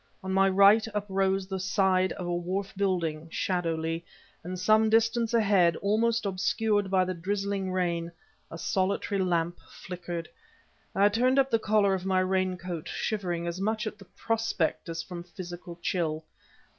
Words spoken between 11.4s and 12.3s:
the collar of my